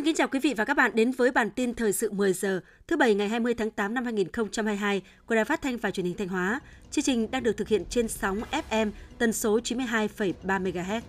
Xin 0.00 0.04
kính 0.04 0.16
chào 0.16 0.28
quý 0.28 0.40
vị 0.42 0.54
và 0.56 0.64
các 0.64 0.76
bạn 0.76 0.90
đến 0.94 1.10
với 1.10 1.30
bản 1.30 1.50
tin 1.50 1.74
thời 1.74 1.92
sự 1.92 2.10
10 2.10 2.32
giờ 2.32 2.60
thứ 2.86 2.96
Bảy 2.96 3.14
ngày 3.14 3.28
20 3.28 3.54
tháng 3.54 3.70
8 3.70 3.94
năm 3.94 4.04
2022 4.04 5.02
của 5.26 5.34
Đài 5.34 5.44
Phát 5.44 5.62
thanh 5.62 5.76
và 5.76 5.90
Truyền 5.90 6.06
hình 6.06 6.16
Thanh 6.16 6.28
Hóa. 6.28 6.60
Chương 6.90 7.04
trình 7.04 7.30
đang 7.30 7.42
được 7.42 7.56
thực 7.56 7.68
hiện 7.68 7.84
trên 7.90 8.08
sóng 8.08 8.40
FM 8.50 8.90
tần 9.18 9.32
số 9.32 9.58
92,3 9.58 10.62
MHz. 10.62 11.00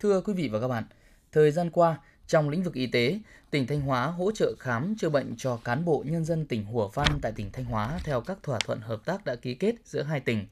Thưa 0.00 0.20
quý 0.20 0.32
vị 0.32 0.48
và 0.48 0.60
các 0.60 0.68
bạn, 0.68 0.84
thời 1.32 1.50
gian 1.50 1.70
qua, 1.70 1.98
trong 2.26 2.48
lĩnh 2.48 2.62
vực 2.62 2.74
y 2.74 2.86
tế, 2.86 3.18
tỉnh 3.50 3.66
Thanh 3.66 3.80
Hóa 3.80 4.06
hỗ 4.06 4.32
trợ 4.32 4.54
khám 4.58 4.94
chữa 4.98 5.08
bệnh 5.08 5.34
cho 5.36 5.58
cán 5.64 5.84
bộ 5.84 6.04
nhân 6.06 6.24
dân 6.24 6.46
tỉnh 6.46 6.64
Hùa 6.64 6.88
Văn 6.94 7.18
tại 7.22 7.32
tỉnh 7.32 7.50
Thanh 7.52 7.64
Hóa 7.64 7.98
theo 8.04 8.20
các 8.20 8.38
thỏa 8.42 8.58
thuận 8.58 8.80
hợp 8.80 9.04
tác 9.04 9.24
đã 9.24 9.34
ký 9.34 9.54
kết 9.54 9.74
giữa 9.84 10.02
hai 10.02 10.20
tỉnh. 10.20 10.46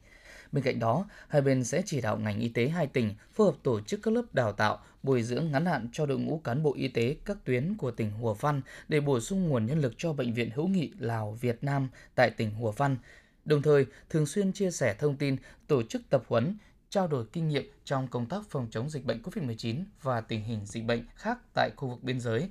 Bên 0.51 0.63
cạnh 0.63 0.79
đó, 0.79 1.05
hai 1.27 1.41
bên 1.41 1.63
sẽ 1.63 1.81
chỉ 1.85 2.01
đạo 2.01 2.17
ngành 2.17 2.39
y 2.39 2.49
tế 2.49 2.67
hai 2.67 2.87
tỉnh 2.87 3.13
phối 3.31 3.47
hợp 3.47 3.57
tổ 3.63 3.81
chức 3.81 3.99
các 4.03 4.13
lớp 4.13 4.33
đào 4.33 4.51
tạo, 4.51 4.79
bồi 5.03 5.23
dưỡng 5.23 5.51
ngắn 5.51 5.65
hạn 5.65 5.89
cho 5.91 6.05
đội 6.05 6.19
ngũ 6.19 6.41
cán 6.43 6.63
bộ 6.63 6.73
y 6.77 6.87
tế 6.87 7.15
các 7.25 7.37
tuyến 7.43 7.75
của 7.77 7.91
tỉnh 7.91 8.11
Hùa 8.11 8.33
Văn 8.33 8.61
để 8.87 8.99
bổ 8.99 9.19
sung 9.19 9.49
nguồn 9.49 9.65
nhân 9.65 9.79
lực 9.79 9.93
cho 9.97 10.13
bệnh 10.13 10.33
viện 10.33 10.49
hữu 10.55 10.67
nghị 10.67 10.91
Lào 10.99 11.31
Việt 11.31 11.63
Nam 11.63 11.89
tại 12.15 12.29
tỉnh 12.29 12.51
Hùa 12.51 12.71
Văn. 12.71 12.97
Đồng 13.45 13.61
thời, 13.61 13.85
thường 14.09 14.25
xuyên 14.25 14.53
chia 14.53 14.71
sẻ 14.71 14.95
thông 14.99 15.17
tin, 15.17 15.35
tổ 15.67 15.83
chức 15.83 16.01
tập 16.09 16.23
huấn, 16.27 16.57
trao 16.89 17.07
đổi 17.07 17.25
kinh 17.33 17.47
nghiệm 17.47 17.71
trong 17.85 18.07
công 18.07 18.25
tác 18.25 18.41
phòng 18.49 18.67
chống 18.71 18.89
dịch 18.89 19.05
bệnh 19.05 19.21
COVID-19 19.21 19.83
và 20.01 20.21
tình 20.21 20.43
hình 20.43 20.65
dịch 20.65 20.85
bệnh 20.85 21.03
khác 21.15 21.37
tại 21.53 21.69
khu 21.75 21.89
vực 21.89 22.03
biên 22.03 22.19
giới. 22.19 22.49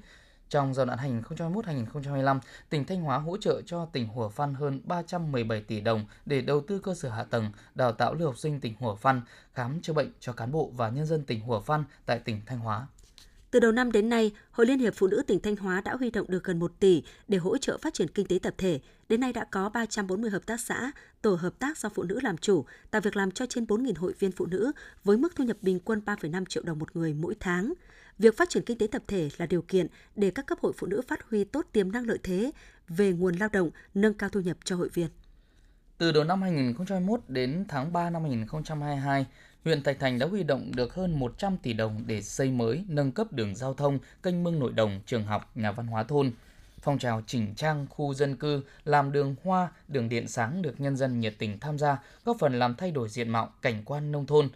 Trong 0.49 0.75
giai 0.75 0.87
đoạn 0.87 1.23
2021-2025, 1.29 2.39
tỉnh 2.71 2.85
Thanh 2.85 3.03
Hóa 3.03 3.19
hỗ 3.19 3.37
trợ 3.37 3.63
cho 3.67 3.87
tỉnh 3.93 4.09
Hủa 4.09 4.29
Phăn 4.29 4.55
hơn 4.55 4.81
317 4.85 5.61
tỷ 5.61 5.81
đồng 5.81 6.07
để 6.27 6.41
đầu 6.41 6.61
tư 6.61 6.79
cơ 6.79 6.95
sở 6.95 7.09
hạ 7.09 7.25
tầng, 7.25 7.51
đào 7.75 7.93
tạo 7.93 8.15
lưu 8.15 8.29
học 8.29 8.39
sinh 8.39 8.61
tỉnh 8.61 8.75
Hủa 8.79 8.95
Phăn, 8.95 9.21
khám 9.55 9.81
chữa 9.81 9.93
bệnh 9.93 10.13
cho 10.21 10.33
cán 10.33 10.53
bộ 10.53 10.73
và 10.77 10.89
nhân 10.89 11.07
dân 11.07 11.25
tỉnh 11.25 11.41
Hủa 11.41 11.61
Phăn 11.61 11.85
tại 12.07 12.19
tỉnh 12.19 12.41
Thanh 12.47 12.59
Hóa. 12.59 12.87
Từ 13.51 13.61
đầu 13.61 13.73
năm 13.73 13.93
đến 13.93 14.09
nay, 14.09 14.33
Hội 14.51 14.67
Liên 14.67 14.79
hiệp 14.79 14.95
Phụ 14.97 15.07
nữ 15.07 15.23
tỉnh 15.27 15.41
Thanh 15.41 15.57
Hóa 15.57 15.81
đã 15.81 15.95
huy 15.95 16.11
động 16.11 16.27
được 16.29 16.45
gần 16.45 16.59
1 16.59 16.73
tỷ 16.81 17.03
để 17.29 17.39
hỗ 17.39 17.59
trợ 17.59 17.79
phát 17.83 17.95
triển 17.95 18.09
kinh 18.09 18.27
tế 18.27 18.39
tập 18.43 18.55
thể. 18.59 18.81
Đến 19.09 19.21
nay 19.21 19.33
đã 19.33 19.45
có 19.45 19.69
340 19.69 20.31
hợp 20.31 20.47
tác 20.47 20.61
xã, 20.61 20.91
tổ 21.23 21.35
hợp 21.35 21.59
tác 21.59 21.79
do 21.79 21.89
phụ 21.89 22.03
nữ 22.03 22.21
làm 22.23 22.39
chủ, 22.39 22.65
tạo 22.91 23.01
việc 23.01 23.17
làm 23.17 23.31
cho 23.31 23.47
trên 23.47 23.65
4.000 23.65 23.95
hội 23.97 24.15
viên 24.19 24.33
phụ 24.33 24.47
nữ 24.47 24.73
với 25.05 25.17
mức 25.17 25.37
thu 25.37 25.45
nhập 25.45 25.57
bình 25.63 25.81
quân 25.81 26.03
3,5 26.07 26.45
triệu 26.45 26.63
đồng 26.63 26.79
một 26.79 26.97
người 26.97 27.15
mỗi 27.15 27.35
tháng. 27.41 27.73
Việc 28.19 28.37
phát 28.37 28.51
triển 28.51 28.63
kinh 28.63 28.79
tế 28.79 28.87
tập 28.87 29.03
thể 29.07 29.29
là 29.37 29.47
điều 29.47 29.63
kiện 29.63 29.87
để 30.17 30.31
các 30.31 30.47
cấp 30.47 30.59
hội 30.63 30.73
phụ 30.77 30.87
nữ 30.87 31.03
phát 31.09 31.31
huy 31.31 31.45
tốt 31.45 31.67
tiềm 31.73 31.93
năng 31.93 32.07
lợi 32.07 32.19
thế 32.23 32.51
về 32.89 33.13
nguồn 33.13 33.37
lao 33.37 33.49
động, 33.53 33.71
nâng 33.95 34.15
cao 34.15 34.31
thu 34.31 34.41
nhập 34.41 34.57
cho 34.65 34.77
hội 34.77 34.89
viên. 34.95 35.09
Từ 35.99 36.13
đầu 36.13 36.25
năm 36.25 36.43
2021 36.43 37.21
đến 37.29 37.65
tháng 37.69 37.93
3 37.93 38.11
năm 38.11 38.23
2022, 38.23 39.27
huyện 39.65 39.83
Thạch 39.83 40.01
Thành 40.01 40.19
đã 40.19 40.27
huy 40.27 40.43
động 40.43 40.73
được 40.77 40.95
hơn 40.95 41.19
100 41.19 41.57
tỷ 41.57 41.73
đồng 41.73 42.03
để 42.07 42.23
xây 42.23 42.51
mới, 42.51 42.85
nâng 42.89 43.13
cấp 43.13 43.33
đường 43.33 43.55
giao 43.55 43.75
thông, 43.75 43.99
kênh 44.23 44.45
mương 44.45 44.59
nội 44.59 44.73
đồng, 44.73 45.01
trường 45.07 45.25
học, 45.25 45.51
nhà 45.55 45.73
văn 45.73 45.87
hóa 45.87 46.03
thôn. 46.03 46.33
Phong 46.81 46.99
trào 46.99 47.23
chỉnh 47.27 47.55
trang 47.55 47.87
khu 47.91 48.15
dân 48.15 48.37
cư, 48.37 48.63
làm 48.85 49.13
đường 49.13 49.35
hoa, 49.45 49.69
đường 49.89 50.09
điện 50.09 50.29
sáng 50.29 50.63
được 50.63 50.81
nhân 50.81 50.97
dân 50.97 51.21
nhiệt 51.21 51.35
tình 51.39 51.61
tham 51.61 51.79
gia, 51.79 51.99
góp 52.25 52.37
phần 52.41 52.59
làm 52.59 52.75
thay 52.75 52.91
đổi 52.91 53.09
diện 53.09 53.29
mạo, 53.29 53.53
cảnh 53.63 53.83
quan 53.85 54.13
nông 54.13 54.27
thôn. 54.27 54.49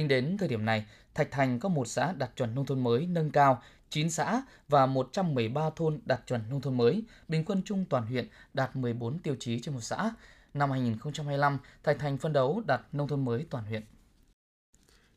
Tính 0.00 0.08
đến 0.08 0.36
thời 0.38 0.48
điểm 0.48 0.64
này, 0.64 0.84
Thạch 1.14 1.30
Thành 1.30 1.58
có 1.58 1.68
một 1.68 1.88
xã 1.88 2.12
đạt 2.12 2.36
chuẩn 2.36 2.54
nông 2.54 2.66
thôn 2.66 2.84
mới 2.84 3.06
nâng 3.06 3.30
cao, 3.30 3.62
9 3.90 4.10
xã 4.10 4.42
và 4.68 4.86
113 4.86 5.70
thôn 5.76 6.00
đạt 6.04 6.20
chuẩn 6.26 6.40
nông 6.50 6.60
thôn 6.60 6.76
mới, 6.76 7.02
bình 7.28 7.44
quân 7.44 7.62
chung 7.64 7.84
toàn 7.90 8.06
huyện 8.06 8.28
đạt 8.54 8.76
14 8.76 9.18
tiêu 9.18 9.36
chí 9.40 9.60
trên 9.60 9.74
một 9.74 9.80
xã. 9.80 10.10
Năm 10.54 10.70
2025, 10.70 11.58
Thạch 11.82 11.98
Thành 11.98 12.18
phân 12.18 12.32
đấu 12.32 12.62
đạt 12.66 12.80
nông 12.92 13.08
thôn 13.08 13.24
mới 13.24 13.46
toàn 13.50 13.64
huyện. 13.64 13.82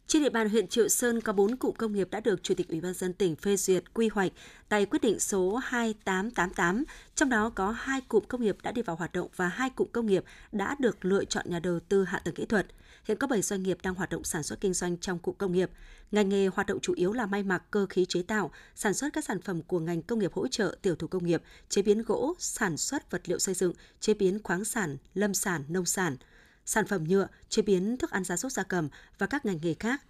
Trên 0.08 0.24
địa 0.24 0.30
bàn 0.30 0.50
huyện 0.50 0.68
Triệu 0.68 0.90
Sơn 0.90 1.22
có 1.22 1.34
4 1.34 1.56
cụm 1.56 1.76
công 1.76 1.94
nghiệp 1.94 2.08
đã 2.12 2.20
được 2.20 2.44
Chủ 2.44 2.54
tịch 2.56 2.70
Ủy 2.70 2.82
ban 2.82 2.94
dân 2.94 3.14
tỉnh 3.14 3.36
phê 3.36 3.58
duyệt 3.58 3.84
quy 3.94 4.08
hoạch 4.08 4.32
tại 4.70 4.86
quyết 4.86 5.02
định 5.02 5.20
số 5.20 5.56
2888, 5.56 6.84
trong 7.16 7.30
đó 7.30 7.50
có 7.56 7.72
hai 7.72 8.02
cụm 8.02 8.24
công 8.28 8.42
nghiệp 8.42 8.58
đã 8.64 8.72
đi 8.72 8.82
vào 8.82 8.96
hoạt 8.96 9.14
động 9.14 9.28
và 9.36 9.48
hai 9.48 9.70
cụm 9.70 9.88
công 9.92 10.06
nghiệp 10.06 10.24
đã 10.52 10.76
được 10.80 11.06
lựa 11.06 11.26
chọn 11.26 11.46
nhà 11.50 11.60
đầu 11.60 11.80
tư 11.80 12.04
hạ 12.04 12.20
tầng 12.20 12.36
kỹ 12.36 12.46
thuật. 12.46 12.68
Hiện 13.04 13.18
có 13.18 13.28
7 13.28 13.42
doanh 13.42 13.64
nghiệp 13.64 13.78
đang 13.84 13.96
hoạt 13.96 14.10
động 14.10 14.24
sản 14.24 14.44
xuất 14.44 14.62
kinh 14.62 14.74
doanh 14.74 14.98
trong 14.98 15.20
cụm 15.20 15.36
công 15.36 15.52
nghiệp. 15.52 15.70
Ngành 16.12 16.30
nghề 16.30 16.48
hoạt 16.48 16.68
động 16.68 16.80
chủ 16.82 16.94
yếu 16.94 17.14
là 17.14 17.26
may 17.26 17.44
mặc, 17.44 17.64
cơ 17.72 17.86
khí 17.90 18.06
chế 18.10 18.24
tạo, 18.24 18.52
sản 18.76 18.94
xuất 18.94 19.14
các 19.14 19.26
sản 19.26 19.42
phẩm 19.42 19.62
của 19.62 19.80
ngành 19.80 20.02
công 20.02 20.20
nghiệp 20.20 20.34
hỗ 20.34 20.48
trợ, 20.48 20.78
tiểu 20.82 20.96
thủ 20.96 21.08
công 21.08 21.26
nghiệp, 21.26 21.42
chế 21.70 21.82
biến 21.82 22.04
gỗ, 22.04 22.34
sản 22.40 22.78
xuất 22.78 23.12
vật 23.12 23.22
liệu 23.30 23.40
xây 23.40 23.56
dựng, 23.56 23.74
chế 24.00 24.14
biến 24.14 24.44
khoáng 24.44 24.66
sản, 24.66 24.98
lâm 25.14 25.34
sản, 25.34 25.64
nông 25.68 25.86
sản– 25.86 26.18
sản 26.66 26.88
phẩm 26.88 27.04
nhựa, 27.04 27.28
chế 27.50 27.62
biến 27.62 27.98
thức 27.98 28.12
ăn 28.12 28.24
gia 28.24 28.38
súc 28.38 28.52
gia 28.52 28.64
cầm 28.64 28.90
và 29.18 29.28
các 29.28 29.46
ngành 29.46 29.60
nghề 29.62 29.74
khác. 29.74 30.02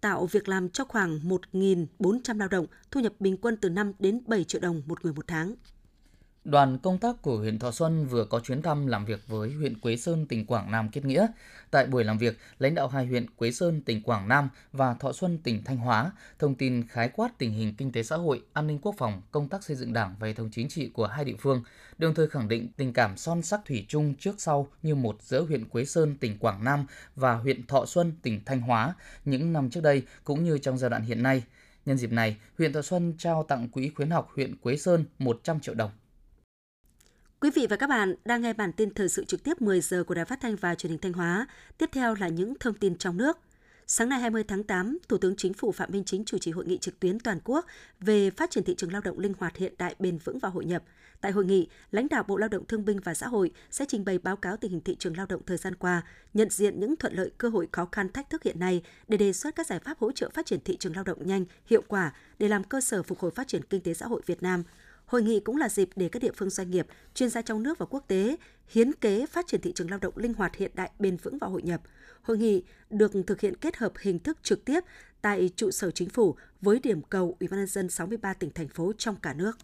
Tạo 0.00 0.26
việc 0.26 0.48
làm 0.48 0.68
cho 0.68 0.84
khoảng 0.84 1.18
1.400 1.18 2.38
lao 2.38 2.48
động, 2.48 2.66
thu 2.90 3.00
nhập 3.00 3.12
bình 3.20 3.36
quân 3.36 3.56
từ 3.56 3.68
5 3.68 3.92
đến 3.98 4.22
7 4.26 4.44
triệu 4.44 4.60
đồng 4.60 4.82
một 4.86 5.04
người 5.04 5.12
một 5.12 5.26
tháng. 5.26 5.54
Đoàn 6.44 6.78
công 6.78 6.98
tác 6.98 7.22
của 7.22 7.38
huyện 7.38 7.58
Thọ 7.58 7.70
Xuân 7.70 8.06
vừa 8.06 8.24
có 8.24 8.40
chuyến 8.40 8.62
thăm 8.62 8.86
làm 8.86 9.04
việc 9.04 9.28
với 9.28 9.52
huyện 9.52 9.80
Quế 9.80 9.96
Sơn, 9.96 10.26
tỉnh 10.26 10.46
Quảng 10.46 10.70
Nam 10.70 10.88
kết 10.92 11.04
nghĩa. 11.04 11.26
Tại 11.70 11.86
buổi 11.86 12.04
làm 12.04 12.18
việc, 12.18 12.38
lãnh 12.58 12.74
đạo 12.74 12.88
hai 12.88 13.06
huyện 13.06 13.30
Quế 13.30 13.52
Sơn, 13.52 13.82
tỉnh 13.82 14.02
Quảng 14.02 14.28
Nam 14.28 14.48
và 14.72 14.94
Thọ 14.94 15.12
Xuân, 15.12 15.38
tỉnh 15.38 15.64
Thanh 15.64 15.76
Hóa 15.76 16.12
thông 16.38 16.54
tin 16.54 16.88
khái 16.88 17.08
quát 17.08 17.38
tình 17.38 17.52
hình 17.52 17.74
kinh 17.74 17.92
tế 17.92 18.02
xã 18.02 18.16
hội, 18.16 18.42
an 18.52 18.66
ninh 18.66 18.78
quốc 18.82 18.94
phòng, 18.98 19.22
công 19.30 19.48
tác 19.48 19.64
xây 19.64 19.76
dựng 19.76 19.92
đảng 19.92 20.14
và 20.18 20.26
hệ 20.26 20.32
thống 20.32 20.48
chính 20.52 20.68
trị 20.68 20.88
của 20.88 21.06
hai 21.06 21.24
địa 21.24 21.36
phương, 21.38 21.62
đồng 21.98 22.14
thời 22.14 22.28
khẳng 22.28 22.48
định 22.48 22.68
tình 22.76 22.92
cảm 22.92 23.16
son 23.16 23.42
sắc 23.42 23.60
thủy 23.64 23.86
chung 23.88 24.14
trước 24.14 24.34
sau 24.38 24.68
như 24.82 24.94
một 24.94 25.16
giữa 25.22 25.44
huyện 25.44 25.68
Quế 25.68 25.84
Sơn, 25.84 26.16
tỉnh 26.16 26.38
Quảng 26.38 26.64
Nam 26.64 26.86
và 27.16 27.34
huyện 27.34 27.66
Thọ 27.66 27.86
Xuân, 27.86 28.12
tỉnh 28.22 28.40
Thanh 28.44 28.60
Hóa 28.60 28.94
những 29.24 29.52
năm 29.52 29.70
trước 29.70 29.82
đây 29.82 30.02
cũng 30.24 30.44
như 30.44 30.58
trong 30.58 30.78
giai 30.78 30.90
đoạn 30.90 31.02
hiện 31.02 31.22
nay. 31.22 31.42
Nhân 31.86 31.96
dịp 31.96 32.12
này, 32.12 32.36
huyện 32.58 32.72
Thọ 32.72 32.82
Xuân 32.82 33.14
trao 33.18 33.44
tặng 33.48 33.68
Quỹ 33.68 33.90
khuyến 33.96 34.10
học 34.10 34.30
huyện 34.34 34.56
Quế 34.56 34.76
Sơn 34.76 35.04
100 35.18 35.60
triệu 35.60 35.74
đồng. 35.74 35.90
Quý 37.42 37.50
vị 37.50 37.66
và 37.70 37.76
các 37.76 37.86
bạn 37.86 38.14
đang 38.24 38.42
nghe 38.42 38.52
bản 38.52 38.72
tin 38.72 38.94
thời 38.94 39.08
sự 39.08 39.24
trực 39.24 39.44
tiếp 39.44 39.62
10 39.62 39.80
giờ 39.80 40.04
của 40.04 40.14
Đài 40.14 40.24
Phát 40.24 40.40
thanh 40.40 40.56
và 40.56 40.74
Truyền 40.74 40.90
hình 40.90 40.98
Thanh 40.98 41.12
Hóa. 41.12 41.46
Tiếp 41.78 41.90
theo 41.92 42.14
là 42.14 42.28
những 42.28 42.54
thông 42.60 42.74
tin 42.74 42.96
trong 42.96 43.16
nước. 43.16 43.38
Sáng 43.86 44.08
nay 44.08 44.20
20 44.20 44.44
tháng 44.44 44.64
8, 44.64 44.98
Thủ 45.08 45.18
tướng 45.18 45.36
Chính 45.36 45.54
phủ 45.54 45.72
Phạm 45.72 45.90
Minh 45.92 46.04
Chính 46.04 46.24
chủ 46.24 46.38
trì 46.38 46.50
hội 46.50 46.64
nghị 46.64 46.78
trực 46.78 47.00
tuyến 47.00 47.20
toàn 47.20 47.38
quốc 47.44 47.66
về 48.00 48.30
phát 48.30 48.50
triển 48.50 48.64
thị 48.64 48.74
trường 48.74 48.92
lao 48.92 49.00
động 49.00 49.18
linh 49.18 49.34
hoạt 49.38 49.56
hiện 49.56 49.74
đại, 49.78 49.94
bền 49.98 50.18
vững 50.18 50.38
và 50.38 50.48
hội 50.48 50.64
nhập. 50.64 50.82
Tại 51.20 51.32
hội 51.32 51.44
nghị, 51.44 51.68
lãnh 51.90 52.08
đạo 52.08 52.22
Bộ 52.28 52.36
Lao 52.36 52.48
động 52.48 52.66
Thương 52.66 52.84
binh 52.84 53.00
và 53.04 53.14
Xã 53.14 53.28
hội 53.28 53.50
sẽ 53.70 53.84
trình 53.88 54.04
bày 54.04 54.18
báo 54.18 54.36
cáo 54.36 54.56
tình 54.56 54.70
hình 54.70 54.80
thị 54.80 54.96
trường 54.98 55.16
lao 55.16 55.26
động 55.26 55.42
thời 55.46 55.56
gian 55.56 55.74
qua, 55.74 56.02
nhận 56.34 56.50
diện 56.50 56.80
những 56.80 56.96
thuận 56.96 57.14
lợi, 57.14 57.30
cơ 57.38 57.48
hội, 57.48 57.68
khó 57.72 57.88
khăn, 57.92 58.12
thách 58.12 58.30
thức 58.30 58.42
hiện 58.42 58.60
nay 58.60 58.82
để 59.08 59.16
đề 59.16 59.32
xuất 59.32 59.54
các 59.54 59.66
giải 59.66 59.78
pháp 59.78 59.98
hỗ 59.98 60.12
trợ 60.12 60.30
phát 60.30 60.46
triển 60.46 60.60
thị 60.64 60.76
trường 60.76 60.94
lao 60.94 61.04
động 61.04 61.26
nhanh, 61.26 61.44
hiệu 61.66 61.82
quả 61.88 62.12
để 62.38 62.48
làm 62.48 62.64
cơ 62.64 62.80
sở 62.80 63.02
phục 63.02 63.18
hồi 63.18 63.30
phát 63.30 63.48
triển 63.48 63.62
kinh 63.70 63.80
tế 63.80 63.94
xã 63.94 64.06
hội 64.06 64.20
Việt 64.26 64.42
Nam– 64.42 64.62
Hội 65.12 65.22
nghị 65.22 65.40
cũng 65.40 65.56
là 65.56 65.68
dịp 65.68 65.88
để 65.96 66.08
các 66.08 66.22
địa 66.22 66.30
phương 66.36 66.50
doanh 66.50 66.70
nghiệp, 66.70 66.86
chuyên 67.14 67.28
gia 67.30 67.42
trong 67.42 67.62
nước 67.62 67.78
và 67.78 67.86
quốc 67.86 68.04
tế 68.08 68.36
hiến 68.68 68.92
kế 68.92 69.26
phát 69.26 69.46
triển 69.46 69.60
thị 69.60 69.72
trường 69.74 69.90
lao 69.90 69.98
động 69.98 70.16
linh 70.16 70.34
hoạt 70.34 70.56
hiện 70.56 70.70
đại, 70.74 70.90
bền 70.98 71.16
vững 71.16 71.38
và 71.38 71.46
hội 71.46 71.62
nhập. 71.62 71.80
Hội 72.22 72.38
nghị 72.38 72.62
được 72.90 73.12
thực 73.26 73.40
hiện 73.40 73.56
kết 73.56 73.76
hợp 73.76 73.92
hình 74.00 74.18
thức 74.18 74.38
trực 74.42 74.64
tiếp 74.64 74.80
tại 75.22 75.50
trụ 75.56 75.70
sở 75.70 75.90
chính 75.90 76.08
phủ 76.08 76.36
với 76.60 76.78
điểm 76.78 77.02
cầu 77.02 77.36
Ủy 77.40 77.48
ban 77.48 77.60
nhân 77.60 77.66
dân 77.66 77.88
63 77.88 78.34
tỉnh 78.34 78.50
thành 78.54 78.68
phố 78.68 78.92
trong 78.98 79.16
cả 79.16 79.34
nước. 79.34 79.58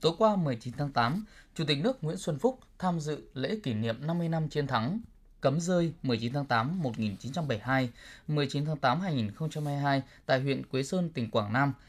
Tối 0.00 0.12
qua 0.18 0.36
19 0.36 0.74
tháng 0.78 0.92
8, 0.92 1.24
Chủ 1.54 1.64
tịch 1.64 1.78
nước 1.84 2.04
Nguyễn 2.04 2.16
Xuân 2.16 2.38
Phúc 2.38 2.58
tham 2.78 3.00
dự 3.00 3.18
lễ 3.34 3.58
kỷ 3.62 3.74
niệm 3.74 4.06
50 4.06 4.28
năm 4.28 4.48
chiến 4.48 4.66
thắng 4.66 5.00
cấm 5.40 5.60
rơi 5.60 5.92
19 6.02 6.32
tháng 6.32 6.46
8 6.46 6.82
1972, 6.82 7.90
19 8.28 8.64
tháng 8.64 8.76
8 8.76 9.00
2022 9.00 10.02
tại 10.26 10.40
huyện 10.40 10.66
Quế 10.66 10.82
Sơn, 10.82 11.10
tỉnh 11.14 11.30
Quảng 11.30 11.52
Nam– 11.52 11.72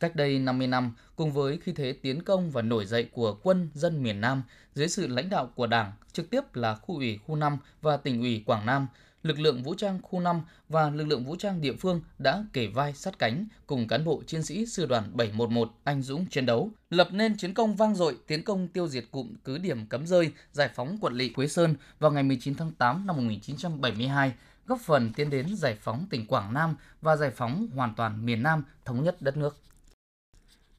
Cách 0.00 0.16
đây 0.16 0.38
50 0.38 0.66
năm, 0.66 0.92
cùng 1.16 1.32
với 1.32 1.58
khi 1.62 1.72
thế 1.72 1.92
tiến 1.92 2.22
công 2.22 2.50
và 2.50 2.62
nổi 2.62 2.86
dậy 2.86 3.08
của 3.12 3.38
quân 3.42 3.68
dân 3.74 4.02
miền 4.02 4.20
Nam 4.20 4.42
dưới 4.74 4.88
sự 4.88 5.06
lãnh 5.06 5.28
đạo 5.28 5.50
của 5.54 5.66
Đảng, 5.66 5.92
trực 6.12 6.30
tiếp 6.30 6.54
là 6.54 6.74
khu 6.74 6.94
ủy 6.94 7.18
khu 7.26 7.36
5 7.36 7.58
và 7.82 7.96
tỉnh 7.96 8.20
ủy 8.20 8.42
Quảng 8.46 8.66
Nam, 8.66 8.86
lực 9.22 9.38
lượng 9.38 9.62
vũ 9.62 9.74
trang 9.74 9.98
khu 10.02 10.20
5 10.20 10.40
và 10.68 10.90
lực 10.90 11.04
lượng 11.04 11.24
vũ 11.24 11.36
trang 11.36 11.60
địa 11.60 11.72
phương 11.72 12.00
đã 12.18 12.44
kể 12.52 12.66
vai 12.66 12.92
sát 12.92 13.18
cánh 13.18 13.46
cùng 13.66 13.88
cán 13.88 14.04
bộ 14.04 14.22
chiến 14.26 14.42
sĩ 14.42 14.66
sư 14.66 14.86
đoàn 14.86 15.10
711 15.12 15.70
anh 15.84 16.02
dũng 16.02 16.26
chiến 16.26 16.46
đấu, 16.46 16.70
lập 16.90 17.08
nên 17.12 17.36
chiến 17.36 17.54
công 17.54 17.76
vang 17.76 17.94
dội 17.94 18.16
tiến 18.26 18.44
công 18.44 18.68
tiêu 18.68 18.88
diệt 18.88 19.04
cụm 19.10 19.34
cứ 19.44 19.58
điểm 19.58 19.86
cấm 19.86 20.06
rơi, 20.06 20.32
giải 20.52 20.70
phóng 20.74 20.98
quận 21.00 21.14
lỵ 21.14 21.28
Quế 21.28 21.46
Sơn 21.46 21.74
vào 21.98 22.10
ngày 22.10 22.22
19 22.22 22.54
tháng 22.54 22.72
8 22.72 23.06
năm 23.06 23.16
1972, 23.16 24.32
góp 24.66 24.80
phần 24.80 25.12
tiến 25.16 25.30
đến 25.30 25.56
giải 25.56 25.76
phóng 25.80 26.06
tỉnh 26.10 26.26
Quảng 26.26 26.54
Nam 26.54 26.76
và 27.02 27.16
giải 27.16 27.30
phóng 27.30 27.68
hoàn 27.74 27.94
toàn 27.94 28.26
miền 28.26 28.42
Nam 28.42 28.64
thống 28.84 29.04
nhất 29.04 29.22
đất 29.22 29.36
nước. 29.36 29.56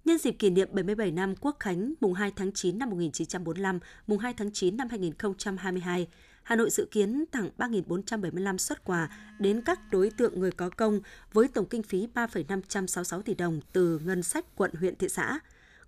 Nhân 0.08 0.18
dịp 0.18 0.32
kỷ 0.32 0.50
niệm 0.50 0.70
77 0.72 1.12
năm 1.12 1.36
Quốc 1.42 1.56
khánh 1.60 1.94
mùng 2.02 2.14
2 2.14 2.32
tháng 2.36 2.52
9 2.52 2.80
năm 2.80 2.90
1945, 2.90 3.80
mùng 4.08 4.20
2 4.20 4.34
tháng 4.34 4.52
9 4.52 4.78
năm 4.78 4.88
2022, 4.90 6.08
Hà 6.44 6.56
Nội 6.56 6.70
dự 6.70 6.88
kiến 6.92 7.26
tặng 7.32 7.50
3.475 7.58 8.58
xuất 8.58 8.84
quà 8.84 9.10
đến 9.40 9.62
các 9.62 9.80
đối 9.92 10.10
tượng 10.10 10.40
người 10.40 10.52
có 10.52 10.70
công 10.70 11.00
với 11.34 11.48
tổng 11.48 11.66
kinh 11.66 11.84
phí 11.84 12.08
3,566 12.14 13.22
tỷ 13.22 13.34
đồng 13.34 13.60
từ 13.74 14.00
ngân 14.00 14.24
sách 14.24 14.46
quận, 14.56 14.72
huyện, 14.80 14.96
thị 14.96 15.10
xã. 15.10 15.40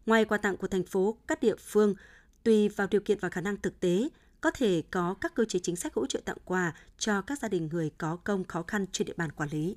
Ngoài 0.05 0.25
quà 0.25 0.37
tặng 0.37 0.57
của 0.57 0.67
thành 0.67 0.83
phố, 0.83 1.17
các 1.27 1.41
địa 1.41 1.55
phương, 1.55 1.95
tùy 2.43 2.69
vào 2.69 2.87
điều 2.91 3.01
kiện 3.01 3.17
và 3.21 3.29
khả 3.29 3.41
năng 3.41 3.57
thực 3.57 3.79
tế, 3.79 4.09
có 4.41 4.51
thể 4.51 4.83
có 4.91 5.15
các 5.21 5.33
cơ 5.35 5.45
chế 5.45 5.59
chính 5.59 5.75
sách 5.75 5.93
hỗ 5.93 6.05
trợ 6.05 6.19
tặng 6.25 6.37
quà 6.45 6.73
cho 6.97 7.21
các 7.21 7.39
gia 7.39 7.47
đình 7.47 7.69
người 7.71 7.91
có 7.97 8.15
công 8.15 8.43
khó 8.43 8.63
khăn 8.63 8.85
trên 8.91 9.07
địa 9.07 9.13
bàn 9.17 9.31
quản 9.31 9.49
lý. 9.51 9.75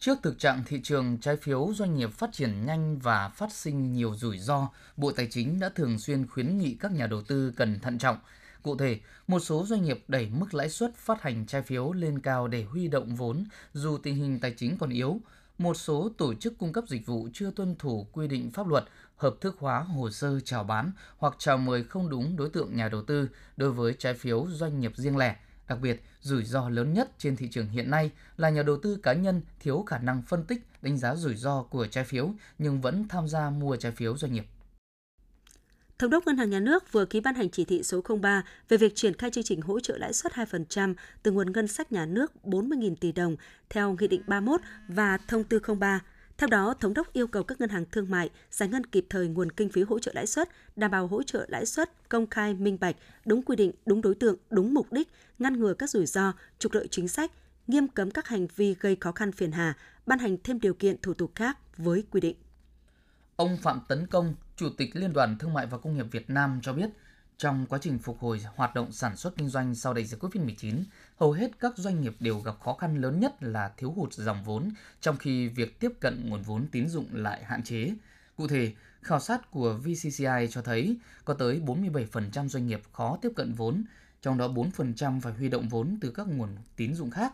Trước 0.00 0.18
thực 0.22 0.38
trạng 0.38 0.62
thị 0.66 0.80
trường 0.82 1.18
trái 1.18 1.36
phiếu 1.36 1.72
doanh 1.74 1.94
nghiệp 1.94 2.10
phát 2.12 2.32
triển 2.32 2.66
nhanh 2.66 2.98
và 2.98 3.28
phát 3.28 3.52
sinh 3.52 3.92
nhiều 3.92 4.14
rủi 4.16 4.38
ro, 4.38 4.68
Bộ 4.96 5.12
Tài 5.12 5.26
chính 5.30 5.60
đã 5.60 5.68
thường 5.68 5.98
xuyên 5.98 6.26
khuyến 6.26 6.58
nghị 6.58 6.76
các 6.80 6.92
nhà 6.92 7.06
đầu 7.06 7.22
tư 7.22 7.52
cần 7.56 7.80
thận 7.80 7.98
trọng. 7.98 8.16
Cụ 8.62 8.76
thể, 8.76 9.00
một 9.26 9.40
số 9.40 9.66
doanh 9.66 9.84
nghiệp 9.84 10.04
đẩy 10.08 10.28
mức 10.30 10.54
lãi 10.54 10.68
suất 10.68 10.96
phát 10.96 11.22
hành 11.22 11.46
trái 11.46 11.62
phiếu 11.62 11.92
lên 11.92 12.20
cao 12.20 12.48
để 12.48 12.62
huy 12.62 12.88
động 12.88 13.16
vốn 13.16 13.44
dù 13.72 13.98
tình 13.98 14.14
hình 14.14 14.40
tài 14.40 14.54
chính 14.56 14.78
còn 14.78 14.90
yếu. 14.90 15.20
Một 15.58 15.74
số 15.74 16.10
tổ 16.18 16.34
chức 16.34 16.58
cung 16.58 16.72
cấp 16.72 16.84
dịch 16.88 17.06
vụ 17.06 17.28
chưa 17.32 17.50
tuân 17.50 17.76
thủ 17.78 18.06
quy 18.12 18.28
định 18.28 18.50
pháp 18.50 18.68
luật, 18.68 18.84
hợp 19.16 19.36
thức 19.40 19.56
hóa 19.58 19.80
hồ 19.80 20.10
sơ 20.10 20.40
chào 20.40 20.64
bán 20.64 20.92
hoặc 21.18 21.34
chào 21.38 21.56
mời 21.56 21.84
không 21.84 22.10
đúng 22.10 22.36
đối 22.36 22.50
tượng 22.50 22.76
nhà 22.76 22.88
đầu 22.88 23.02
tư 23.02 23.28
đối 23.56 23.72
với 23.72 23.94
trái 23.98 24.14
phiếu 24.14 24.46
doanh 24.50 24.80
nghiệp 24.80 24.92
riêng 24.96 25.16
lẻ– 25.16 25.36
Đặc 25.70 25.78
biệt, 25.80 26.02
rủi 26.20 26.44
ro 26.44 26.68
lớn 26.68 26.92
nhất 26.92 27.10
trên 27.18 27.36
thị 27.36 27.48
trường 27.50 27.68
hiện 27.68 27.90
nay 27.90 28.10
là 28.36 28.50
nhà 28.50 28.62
đầu 28.62 28.76
tư 28.82 28.98
cá 29.02 29.12
nhân 29.12 29.40
thiếu 29.60 29.84
khả 29.86 29.98
năng 29.98 30.22
phân 30.22 30.44
tích, 30.44 30.66
đánh 30.82 30.98
giá 30.98 31.14
rủi 31.14 31.36
ro 31.36 31.62
của 31.62 31.86
trái 31.86 32.04
phiếu 32.04 32.30
nhưng 32.58 32.80
vẫn 32.80 33.08
tham 33.08 33.28
gia 33.28 33.50
mua 33.50 33.76
trái 33.76 33.92
phiếu 33.92 34.16
doanh 34.16 34.32
nghiệp. 34.32 34.44
Thống 35.98 36.10
đốc 36.10 36.26
Ngân 36.26 36.36
hàng 36.36 36.50
Nhà 36.50 36.60
nước 36.60 36.92
vừa 36.92 37.04
ký 37.04 37.20
ban 37.20 37.34
hành 37.34 37.50
chỉ 37.50 37.64
thị 37.64 37.82
số 37.82 38.00
03 38.20 38.42
về 38.68 38.76
việc 38.76 38.94
triển 38.94 39.14
khai 39.14 39.30
chương 39.30 39.44
trình 39.44 39.60
hỗ 39.60 39.80
trợ 39.80 39.98
lãi 39.98 40.12
suất 40.12 40.32
2% 40.32 40.94
từ 41.22 41.30
nguồn 41.30 41.52
ngân 41.52 41.68
sách 41.68 41.92
nhà 41.92 42.06
nước 42.06 42.32
40.000 42.44 42.94
tỷ 43.00 43.12
đồng 43.12 43.36
theo 43.68 43.96
Nghị 44.00 44.08
định 44.08 44.22
31 44.26 44.60
và 44.88 45.18
Thông 45.28 45.44
tư 45.44 45.60
03 45.78 46.00
theo 46.40 46.48
đó, 46.48 46.74
Thống 46.80 46.94
đốc 46.94 47.12
yêu 47.12 47.26
cầu 47.26 47.42
các 47.42 47.60
ngân 47.60 47.70
hàng 47.70 47.84
thương 47.92 48.10
mại 48.10 48.30
giải 48.50 48.68
ngân 48.68 48.86
kịp 48.86 49.06
thời 49.10 49.28
nguồn 49.28 49.52
kinh 49.52 49.68
phí 49.68 49.82
hỗ 49.82 49.98
trợ 49.98 50.12
lãi 50.14 50.26
suất, 50.26 50.48
đảm 50.76 50.90
bảo 50.90 51.06
hỗ 51.06 51.22
trợ 51.22 51.46
lãi 51.48 51.66
suất 51.66 52.08
công 52.08 52.26
khai, 52.26 52.54
minh 52.54 52.78
bạch, 52.80 52.96
đúng 53.24 53.42
quy 53.42 53.56
định, 53.56 53.72
đúng 53.86 54.02
đối 54.02 54.14
tượng, 54.14 54.36
đúng 54.50 54.74
mục 54.74 54.92
đích, 54.92 55.08
ngăn 55.38 55.60
ngừa 55.60 55.74
các 55.74 55.90
rủi 55.90 56.06
ro, 56.06 56.32
trục 56.58 56.72
lợi 56.72 56.88
chính 56.90 57.08
sách, 57.08 57.30
nghiêm 57.66 57.88
cấm 57.88 58.10
các 58.10 58.28
hành 58.28 58.46
vi 58.56 58.74
gây 58.80 58.96
khó 58.96 59.12
khăn 59.12 59.32
phiền 59.32 59.52
hà, 59.52 59.74
ban 60.06 60.18
hành 60.18 60.36
thêm 60.44 60.60
điều 60.60 60.74
kiện 60.74 60.96
thủ 61.02 61.14
tục 61.14 61.32
khác 61.34 61.58
với 61.76 62.04
quy 62.10 62.20
định. 62.20 62.36
Ông 63.36 63.56
Phạm 63.56 63.80
Tấn 63.88 64.06
Công, 64.06 64.34
Chủ 64.56 64.68
tịch 64.76 64.96
Liên 64.96 65.12
đoàn 65.12 65.36
Thương 65.38 65.54
mại 65.54 65.66
và 65.66 65.78
Công 65.78 65.96
nghiệp 65.96 66.06
Việt 66.10 66.30
Nam 66.30 66.60
cho 66.62 66.72
biết, 66.72 66.90
trong 67.40 67.66
quá 67.66 67.78
trình 67.82 67.98
phục 67.98 68.20
hồi 68.20 68.40
hoạt 68.54 68.74
động 68.74 68.92
sản 68.92 69.16
xuất 69.16 69.36
kinh 69.36 69.48
doanh 69.48 69.74
sau 69.74 69.94
đại 69.94 70.04
dịch 70.04 70.22
COVID-19, 70.22 70.82
hầu 71.16 71.32
hết 71.32 71.50
các 71.60 71.72
doanh 71.76 72.00
nghiệp 72.00 72.16
đều 72.20 72.38
gặp 72.40 72.54
khó 72.64 72.74
khăn 72.74 73.00
lớn 73.00 73.20
nhất 73.20 73.42
là 73.42 73.72
thiếu 73.76 73.90
hụt 73.90 74.12
dòng 74.12 74.44
vốn, 74.44 74.70
trong 75.00 75.16
khi 75.16 75.48
việc 75.48 75.80
tiếp 75.80 75.92
cận 76.00 76.28
nguồn 76.28 76.42
vốn 76.42 76.66
tín 76.72 76.88
dụng 76.88 77.06
lại 77.12 77.44
hạn 77.44 77.62
chế. 77.62 77.94
Cụ 78.36 78.48
thể, 78.48 78.72
khảo 79.02 79.20
sát 79.20 79.50
của 79.50 79.72
VCCI 79.72 80.48
cho 80.50 80.62
thấy 80.62 80.98
có 81.24 81.34
tới 81.34 81.60
47% 81.66 82.48
doanh 82.48 82.66
nghiệp 82.66 82.82
khó 82.92 83.18
tiếp 83.22 83.30
cận 83.36 83.52
vốn, 83.52 83.84
trong 84.22 84.38
đó 84.38 84.48
4% 84.48 85.20
phải 85.20 85.32
huy 85.32 85.48
động 85.48 85.68
vốn 85.68 85.98
từ 86.00 86.10
các 86.10 86.26
nguồn 86.28 86.56
tín 86.76 86.94
dụng 86.94 87.10
khác. 87.10 87.32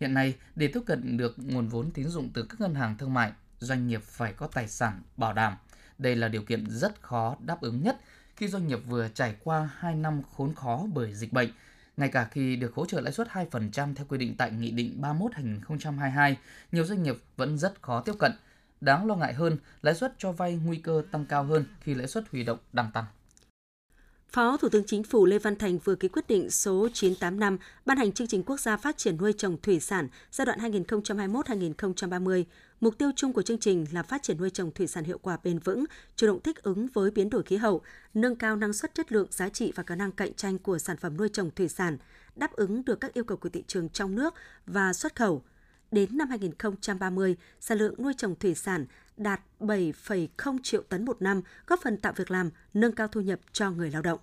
Hiện 0.00 0.14
nay, 0.14 0.34
để 0.56 0.70
tiếp 0.74 0.80
cận 0.86 1.16
được 1.16 1.34
nguồn 1.38 1.68
vốn 1.68 1.90
tín 1.90 2.08
dụng 2.08 2.30
từ 2.34 2.42
các 2.42 2.60
ngân 2.60 2.74
hàng 2.74 2.98
thương 2.98 3.14
mại, 3.14 3.32
doanh 3.58 3.86
nghiệp 3.86 4.02
phải 4.02 4.32
có 4.32 4.46
tài 4.46 4.68
sản 4.68 5.02
bảo 5.16 5.32
đảm. 5.32 5.54
Đây 5.98 6.16
là 6.16 6.28
điều 6.28 6.42
kiện 6.42 6.70
rất 6.70 7.02
khó 7.02 7.36
đáp 7.40 7.60
ứng 7.60 7.82
nhất 7.82 8.00
khi 8.38 8.48
doanh 8.48 8.68
nghiệp 8.68 8.80
vừa 8.86 9.08
trải 9.14 9.34
qua 9.44 9.70
2 9.76 9.94
năm 9.94 10.22
khốn 10.36 10.54
khó 10.54 10.86
bởi 10.94 11.14
dịch 11.14 11.32
bệnh. 11.32 11.48
Ngay 11.96 12.08
cả 12.08 12.28
khi 12.30 12.56
được 12.56 12.74
hỗ 12.74 12.86
trợ 12.86 13.00
lãi 13.00 13.12
suất 13.12 13.28
2% 13.28 13.94
theo 13.94 14.06
quy 14.08 14.18
định 14.18 14.34
tại 14.38 14.50
Nghị 14.50 14.70
định 14.70 15.00
31-2022, 15.00 16.34
nhiều 16.72 16.84
doanh 16.84 17.02
nghiệp 17.02 17.16
vẫn 17.36 17.58
rất 17.58 17.82
khó 17.82 18.00
tiếp 18.00 18.12
cận. 18.18 18.32
Đáng 18.80 19.06
lo 19.06 19.14
ngại 19.14 19.34
hơn, 19.34 19.56
lãi 19.82 19.94
suất 19.94 20.14
cho 20.18 20.32
vay 20.32 20.60
nguy 20.64 20.76
cơ 20.76 21.02
tăng 21.12 21.26
cao 21.26 21.44
hơn 21.44 21.64
khi 21.80 21.94
lãi 21.94 22.06
suất 22.08 22.24
huy 22.32 22.44
động 22.44 22.58
đang 22.72 22.90
tăng. 22.94 23.04
Phó 24.32 24.56
Thủ 24.56 24.68
tướng 24.68 24.84
Chính 24.86 25.02
phủ 25.02 25.26
Lê 25.26 25.38
Văn 25.38 25.56
Thành 25.56 25.78
vừa 25.78 25.94
ký 25.94 26.08
quyết 26.08 26.28
định 26.28 26.50
số 26.50 26.88
985 26.92 27.58
ban 27.86 27.98
hành 27.98 28.12
chương 28.12 28.26
trình 28.26 28.42
quốc 28.42 28.60
gia 28.60 28.76
phát 28.76 28.98
triển 28.98 29.16
nuôi 29.16 29.32
trồng 29.32 29.56
thủy 29.62 29.80
sản 29.80 30.08
giai 30.30 30.46
đoạn 30.46 30.58
2021-2030. 30.58 32.44
Mục 32.80 32.98
tiêu 32.98 33.10
chung 33.16 33.32
của 33.32 33.42
chương 33.42 33.58
trình 33.58 33.86
là 33.92 34.02
phát 34.02 34.22
triển 34.22 34.38
nuôi 34.38 34.50
trồng 34.50 34.70
thủy 34.70 34.86
sản 34.86 35.04
hiệu 35.04 35.18
quả 35.18 35.38
bền 35.44 35.58
vững, 35.58 35.84
chủ 36.16 36.26
động 36.26 36.40
thích 36.42 36.62
ứng 36.62 36.86
với 36.94 37.10
biến 37.10 37.30
đổi 37.30 37.42
khí 37.42 37.56
hậu, 37.56 37.80
nâng 38.14 38.36
cao 38.36 38.56
năng 38.56 38.72
suất 38.72 38.94
chất 38.94 39.12
lượng, 39.12 39.26
giá 39.30 39.48
trị 39.48 39.72
và 39.74 39.82
khả 39.82 39.94
năng 39.94 40.12
cạnh 40.12 40.34
tranh 40.34 40.58
của 40.58 40.78
sản 40.78 40.96
phẩm 40.96 41.16
nuôi 41.16 41.28
trồng 41.28 41.50
thủy 41.50 41.68
sản, 41.68 41.98
đáp 42.36 42.52
ứng 42.52 42.84
được 42.84 43.00
các 43.00 43.12
yêu 43.12 43.24
cầu 43.24 43.36
của 43.36 43.48
thị 43.48 43.64
trường 43.66 43.88
trong 43.88 44.14
nước 44.14 44.34
và 44.66 44.92
xuất 44.92 45.16
khẩu. 45.16 45.42
Đến 45.90 46.18
năm 46.18 46.28
2030, 46.28 47.36
sản 47.60 47.78
lượng 47.78 47.94
nuôi 47.98 48.12
trồng 48.16 48.34
thủy 48.34 48.54
sản 48.54 48.86
đạt 49.16 49.40
7,0 49.60 50.58
triệu 50.62 50.82
tấn 50.82 51.04
một 51.04 51.22
năm, 51.22 51.42
góp 51.66 51.80
phần 51.82 51.96
tạo 51.96 52.12
việc 52.16 52.30
làm, 52.30 52.50
nâng 52.74 52.92
cao 52.92 53.08
thu 53.08 53.20
nhập 53.20 53.40
cho 53.52 53.70
người 53.70 53.90
lao 53.90 54.02
động. 54.02 54.20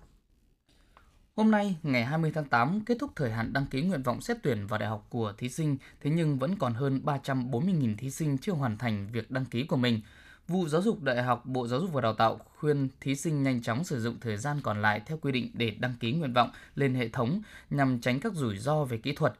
Hôm 1.36 1.50
nay, 1.50 1.76
ngày 1.82 2.04
20 2.04 2.32
tháng 2.34 2.44
8, 2.44 2.80
kết 2.86 2.96
thúc 3.00 3.10
thời 3.16 3.30
hạn 3.30 3.52
đăng 3.52 3.66
ký 3.66 3.82
nguyện 3.82 4.02
vọng 4.02 4.20
xét 4.20 4.36
tuyển 4.42 4.66
vào 4.66 4.78
đại 4.78 4.88
học 4.88 5.06
của 5.10 5.32
thí 5.38 5.48
sinh, 5.48 5.76
thế 6.00 6.10
nhưng 6.10 6.38
vẫn 6.38 6.56
còn 6.58 6.74
hơn 6.74 7.00
340.000 7.04 7.96
thí 7.96 8.10
sinh 8.10 8.38
chưa 8.38 8.52
hoàn 8.52 8.78
thành 8.78 9.08
việc 9.12 9.30
đăng 9.30 9.44
ký 9.44 9.64
của 9.64 9.76
mình. 9.76 10.00
Vụ 10.48 10.68
Giáo 10.68 10.82
dục 10.82 11.02
Đại 11.02 11.22
học 11.22 11.46
Bộ 11.46 11.66
Giáo 11.66 11.80
dục 11.80 11.92
và 11.92 12.00
Đào 12.00 12.14
tạo 12.14 12.38
khuyên 12.56 12.88
thí 13.00 13.14
sinh 13.14 13.42
nhanh 13.42 13.62
chóng 13.62 13.84
sử 13.84 14.00
dụng 14.00 14.16
thời 14.20 14.36
gian 14.36 14.60
còn 14.62 14.82
lại 14.82 15.00
theo 15.06 15.18
quy 15.18 15.32
định 15.32 15.50
để 15.54 15.76
đăng 15.78 15.94
ký 16.00 16.12
nguyện 16.12 16.32
vọng 16.32 16.50
lên 16.74 16.94
hệ 16.94 17.08
thống 17.08 17.42
nhằm 17.70 18.00
tránh 18.00 18.20
các 18.20 18.32
rủi 18.32 18.58
ro 18.58 18.84
về 18.84 18.98
kỹ 18.98 19.12
thuật. 19.12 19.34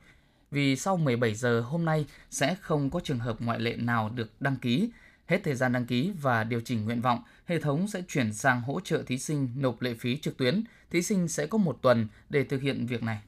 Vì 0.50 0.76
sau 0.76 0.96
17 0.96 1.34
giờ 1.34 1.60
hôm 1.60 1.84
nay 1.84 2.06
sẽ 2.30 2.56
không 2.60 2.90
có 2.90 3.00
trường 3.04 3.18
hợp 3.18 3.36
ngoại 3.40 3.60
lệ 3.60 3.76
nào 3.76 4.10
được 4.14 4.30
đăng 4.40 4.56
ký. 4.56 4.90
Hết 5.26 5.40
thời 5.44 5.54
gian 5.54 5.72
đăng 5.72 5.86
ký 5.86 6.12
và 6.22 6.44
điều 6.44 6.60
chỉnh 6.60 6.84
nguyện 6.84 7.00
vọng, 7.00 7.22
hệ 7.44 7.60
thống 7.60 7.88
sẽ 7.88 8.02
chuyển 8.08 8.32
sang 8.32 8.60
hỗ 8.60 8.80
trợ 8.80 9.02
thí 9.06 9.18
sinh 9.18 9.48
nộp 9.56 9.82
lệ 9.82 9.94
phí 9.94 10.16
trực 10.16 10.36
tuyến. 10.36 10.64
Thí 10.90 11.02
sinh 11.02 11.28
sẽ 11.28 11.46
có 11.46 11.58
một 11.58 11.78
tuần 11.82 12.08
để 12.30 12.44
thực 12.44 12.62
hiện 12.62 12.86
việc 12.86 13.02
này. 13.02 13.18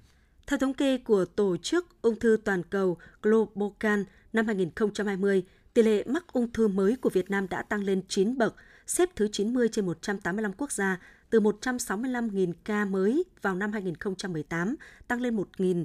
Theo 0.47 0.59
thống 0.59 0.75
kê 0.75 0.99
của 0.99 1.25
Tổ 1.25 1.57
chức 1.57 2.03
Ung 2.03 2.19
thư 2.19 2.39
Toàn 2.45 2.63
cầu 2.63 2.99
Globocan 3.23 4.05
năm 4.33 4.47
2020, 4.47 5.43
tỷ 5.75 5.83
lệ 5.83 6.05
mắc 6.05 6.25
ung 6.33 6.53
thư 6.53 6.69
mới 6.69 6.97
của 6.97 7.11
Việt 7.11 7.31
Nam 7.31 7.49
đã 7.49 7.63
tăng 7.63 7.83
lên 7.85 8.03
9 8.09 8.39
bậc, 8.39 8.55
xếp 8.87 9.09
thứ 9.17 9.29
90 9.33 9.69
trên 9.73 9.87
185 9.87 10.53
quốc 10.53 10.73
gia, 10.73 11.01
từ 11.31 11.41
165.000 11.41 12.53
ca 12.65 12.85
mới 12.85 13.25
vào 13.43 13.55
năm 13.55 13.73
2018 13.73 14.77
tăng 15.09 15.21
lên 15.21 15.37
1.000 15.37 15.85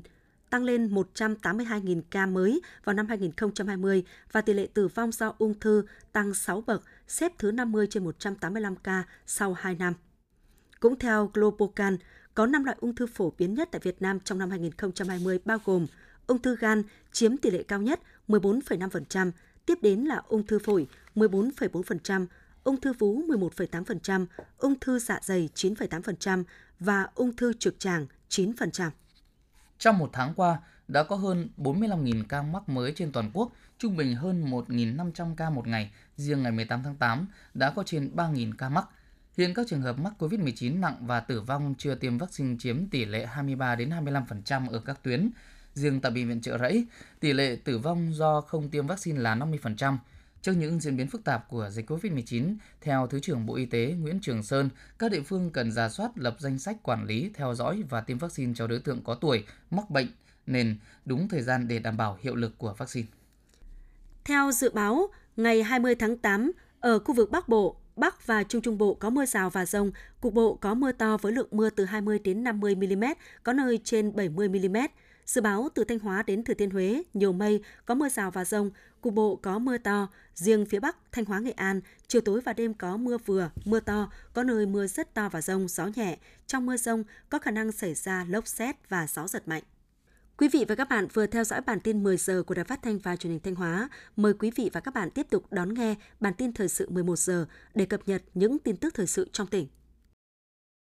tăng 0.53 0.63
lên 0.63 0.87
182.000 0.87 2.01
ca 2.11 2.25
mới 2.25 2.61
vào 2.83 2.93
năm 2.93 3.07
2020 3.07 4.03
và 4.31 4.41
tỷ 4.41 4.53
lệ 4.53 4.67
tử 4.73 4.87
vong 4.87 5.11
do 5.11 5.33
ung 5.37 5.59
thư 5.59 5.83
tăng 6.11 6.33
6 6.33 6.61
bậc, 6.61 6.83
xếp 7.07 7.31
thứ 7.37 7.51
50 7.51 7.87
trên 7.89 8.03
185 8.03 8.75
ca 8.75 9.03
sau 9.25 9.53
2 9.53 9.75
năm. 9.75 9.93
Cũng 10.79 10.99
theo 10.99 11.31
Globocan, 11.33 11.97
có 12.35 12.45
5 12.45 12.63
loại 12.63 12.77
ung 12.79 12.95
thư 12.95 13.07
phổ 13.07 13.33
biến 13.37 13.53
nhất 13.53 13.69
tại 13.71 13.81
Việt 13.83 14.01
Nam 14.01 14.19
trong 14.19 14.39
năm 14.39 14.49
2020 14.49 15.39
bao 15.45 15.57
gồm 15.65 15.87
ung 16.27 16.41
thư 16.41 16.55
gan 16.55 16.83
chiếm 17.11 17.37
tỷ 17.37 17.51
lệ 17.51 17.63
cao 17.63 17.81
nhất 17.81 17.99
14,5%, 18.27 19.31
tiếp 19.65 19.77
đến 19.81 19.99
là 19.99 20.21
ung 20.27 20.47
thư 20.47 20.59
phổi 20.59 20.87
14,4%, 21.15 22.25
ung 22.63 22.81
thư 22.81 22.93
vú 22.93 23.23
11,8%, 23.27 24.25
ung 24.57 24.79
thư 24.79 24.99
dạ 24.99 25.19
dày 25.23 25.49
9,8% 25.55 26.43
và 26.79 27.07
ung 27.15 27.35
thư 27.35 27.53
trực 27.53 27.79
tràng 27.79 28.07
9%. 28.29 28.89
Trong 29.83 29.97
một 29.97 30.09
tháng 30.13 30.33
qua, 30.35 30.57
đã 30.87 31.03
có 31.03 31.15
hơn 31.15 31.49
45.000 31.57 32.23
ca 32.29 32.41
mắc 32.41 32.69
mới 32.69 32.93
trên 32.95 33.11
toàn 33.11 33.31
quốc, 33.33 33.51
trung 33.77 33.97
bình 33.97 34.15
hơn 34.15 34.51
1.500 34.51 35.35
ca 35.35 35.49
một 35.49 35.67
ngày. 35.67 35.91
Riêng 36.17 36.43
ngày 36.43 36.51
18 36.51 36.83
tháng 36.83 36.95
8 36.95 37.27
đã 37.53 37.69
có 37.69 37.83
trên 37.83 38.15
3.000 38.15 38.53
ca 38.57 38.69
mắc. 38.69 38.85
Hiện 39.37 39.53
các 39.53 39.67
trường 39.69 39.81
hợp 39.81 39.99
mắc 39.99 40.13
COVID-19 40.19 40.79
nặng 40.79 40.95
và 41.01 41.19
tử 41.19 41.41
vong 41.41 41.75
chưa 41.77 41.95
tiêm 41.95 42.17
vaccine 42.17 42.55
chiếm 42.59 42.87
tỷ 42.87 43.05
lệ 43.05 43.25
23 43.25 43.75
đến 43.75 43.89
25% 43.89 44.69
ở 44.69 44.79
các 44.79 45.03
tuyến. 45.03 45.29
Riêng 45.73 46.01
tại 46.01 46.11
bệnh 46.11 46.27
viện 46.29 46.41
Trợ 46.41 46.57
Rẫy, 46.57 46.85
tỷ 47.19 47.33
lệ 47.33 47.57
tử 47.63 47.77
vong 47.77 48.13
do 48.13 48.41
không 48.41 48.69
tiêm 48.69 48.87
vaccine 48.87 49.19
là 49.19 49.35
50%. 49.35 49.97
Trước 50.43 50.53
những 50.53 50.79
diễn 50.79 50.97
biến 50.97 51.07
phức 51.07 51.23
tạp 51.23 51.49
của 51.49 51.69
dịch 51.69 51.89
COVID-19, 51.91 52.55
theo 52.81 53.07
Thứ 53.07 53.19
trưởng 53.19 53.45
Bộ 53.45 53.55
Y 53.55 53.65
tế 53.65 53.95
Nguyễn 53.99 54.19
Trường 54.21 54.43
Sơn, 54.43 54.69
các 54.99 55.11
địa 55.11 55.21
phương 55.21 55.49
cần 55.49 55.71
ra 55.71 55.89
soát 55.89 56.11
lập 56.15 56.35
danh 56.39 56.59
sách 56.59 56.83
quản 56.83 57.05
lý, 57.05 57.31
theo 57.33 57.55
dõi 57.55 57.83
và 57.89 58.01
tiêm 58.01 58.17
vaccine 58.17 58.53
cho 58.55 58.67
đối 58.67 58.79
tượng 58.79 59.01
có 59.03 59.15
tuổi, 59.15 59.45
mắc 59.71 59.89
bệnh, 59.89 60.07
nên 60.47 60.77
đúng 61.05 61.27
thời 61.27 61.41
gian 61.41 61.67
để 61.67 61.79
đảm 61.79 61.97
bảo 61.97 62.17
hiệu 62.21 62.35
lực 62.35 62.57
của 62.57 62.75
vaccine. 62.77 63.07
Theo 64.23 64.51
dự 64.51 64.69
báo, 64.69 65.07
ngày 65.37 65.63
20 65.63 65.95
tháng 65.95 66.17
8, 66.17 66.51
ở 66.79 66.99
khu 66.99 67.13
vực 67.13 67.31
Bắc 67.31 67.49
Bộ, 67.49 67.75
Bắc 67.95 68.27
và 68.27 68.43
Trung 68.43 68.61
Trung 68.61 68.77
Bộ 68.77 68.93
có 68.93 69.09
mưa 69.09 69.25
rào 69.25 69.49
và 69.49 69.65
rông, 69.65 69.91
cục 70.21 70.33
bộ 70.33 70.57
có 70.61 70.73
mưa 70.73 70.91
to 70.91 71.17
với 71.17 71.31
lượng 71.31 71.49
mưa 71.51 71.69
từ 71.69 71.85
20 71.85 72.19
đến 72.19 72.43
50 72.43 72.75
mm, 72.75 73.03
có 73.43 73.53
nơi 73.53 73.79
trên 73.83 74.15
70 74.15 74.49
mm. 74.49 74.77
Dự 75.25 75.41
báo 75.41 75.69
từ 75.73 75.83
Thanh 75.83 75.99
Hóa 75.99 76.23
đến 76.23 76.43
Thừa 76.43 76.53
Thiên 76.53 76.69
Huế, 76.69 77.03
nhiều 77.13 77.33
mây, 77.33 77.61
có 77.85 77.95
mưa 77.95 78.09
rào 78.09 78.31
và 78.31 78.45
rông, 78.45 78.71
cục 79.01 79.13
bộ 79.13 79.35
có 79.35 79.59
mưa 79.59 79.77
to. 79.77 80.07
Riêng 80.35 80.65
phía 80.65 80.79
Bắc, 80.79 80.97
Thanh 81.11 81.25
Hóa, 81.25 81.39
Nghệ 81.39 81.51
An, 81.51 81.81
chiều 82.07 82.21
tối 82.21 82.41
và 82.41 82.53
đêm 82.53 82.73
có 82.73 82.97
mưa 82.97 83.17
vừa, 83.25 83.49
mưa 83.65 83.79
to, 83.79 84.11
có 84.33 84.43
nơi 84.43 84.65
mưa 84.65 84.87
rất 84.87 85.13
to 85.13 85.29
và 85.29 85.41
rông, 85.41 85.67
gió 85.67 85.89
nhẹ. 85.95 86.17
Trong 86.47 86.65
mưa 86.65 86.77
rông 86.77 87.03
có 87.29 87.39
khả 87.39 87.51
năng 87.51 87.71
xảy 87.71 87.93
ra 87.93 88.25
lốc 88.29 88.47
xét 88.47 88.89
và 88.89 89.07
gió 89.07 89.27
giật 89.27 89.47
mạnh. 89.47 89.63
Quý 90.37 90.47
vị 90.47 90.65
và 90.67 90.75
các 90.75 90.89
bạn 90.89 91.07
vừa 91.13 91.27
theo 91.27 91.43
dõi 91.43 91.61
bản 91.61 91.79
tin 91.79 92.03
10 92.03 92.17
giờ 92.17 92.43
của 92.43 92.55
Đài 92.55 92.65
Phát 92.65 92.81
thanh 92.81 92.99
và 92.99 93.15
Truyền 93.15 93.31
hình 93.31 93.41
Thanh 93.43 93.55
Hóa. 93.55 93.89
Mời 94.15 94.33
quý 94.33 94.51
vị 94.55 94.69
và 94.73 94.79
các 94.79 94.93
bạn 94.93 95.09
tiếp 95.09 95.27
tục 95.29 95.43
đón 95.51 95.73
nghe 95.73 95.95
bản 96.19 96.33
tin 96.33 96.53
thời 96.53 96.67
sự 96.67 96.89
11 96.89 97.19
giờ 97.19 97.45
để 97.75 97.85
cập 97.85 98.07
nhật 98.07 98.21
những 98.33 98.59
tin 98.59 98.77
tức 98.77 98.93
thời 98.93 99.07
sự 99.07 99.29
trong 99.31 99.47
tỉnh. 99.47 99.67